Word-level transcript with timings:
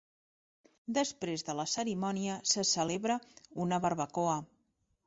Després 0.97 1.45
de 1.49 1.55
la 1.59 1.67
cerimònia 1.75 2.39
se 2.55 2.67
celebra 2.73 3.21
una 3.69 3.85
barbacoa. 3.87 4.43